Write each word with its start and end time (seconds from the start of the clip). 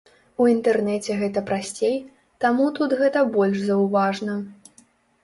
У 0.43 0.45
інтэрнэце 0.51 1.17
гэта 1.19 1.43
прасцей, 1.49 1.93
таму 2.45 2.65
тут 2.79 2.97
гэта 3.03 3.19
больш 3.37 3.61
заўважна. 3.69 4.39